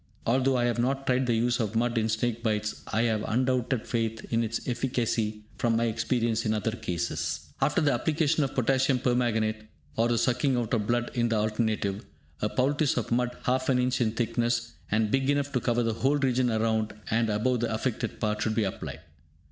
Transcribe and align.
Although 0.25 0.57
I 0.57 0.63
have 0.63 0.79
not 0.79 1.05
tried 1.05 1.27
the 1.27 1.35
use 1.35 1.59
of 1.59 1.75
mud 1.75 1.95
in 1.95 2.09
snake 2.09 2.41
bites, 2.41 2.81
I 2.87 3.03
have 3.03 3.23
unbounded 3.23 3.85
faith 3.87 4.25
in 4.33 4.43
its 4.43 4.67
efficacy 4.67 5.43
from 5.59 5.75
my 5.75 5.83
experience 5.83 6.43
in 6.43 6.55
other 6.55 6.71
cases. 6.71 7.53
After 7.61 7.81
the 7.81 7.93
application 7.93 8.43
of 8.43 8.55
Potassium 8.55 8.97
Permanganate 8.97 9.67
(or 9.97 10.07
the 10.07 10.17
sucking 10.17 10.55
out 10.57 10.73
of 10.73 10.81
the 10.81 10.87
blood, 10.87 11.11
in 11.13 11.29
the 11.29 11.35
alternative,) 11.35 12.03
a 12.41 12.49
poultice 12.49 12.97
of 12.97 13.11
mud 13.11 13.37
half 13.43 13.69
an 13.69 13.77
inch 13.77 14.01
in 14.01 14.13
thickness, 14.13 14.71
and 14.89 15.11
big 15.11 15.29
enough 15.29 15.51
to 15.51 15.59
cover 15.61 15.83
the 15.83 15.93
whole 15.93 16.17
region 16.17 16.49
around 16.49 16.95
and 17.11 17.29
above 17.29 17.59
the 17.59 17.71
affected 17.71 18.19
part, 18.19 18.41
should 18.41 18.55
be 18.55 18.63
applied. 18.63 19.01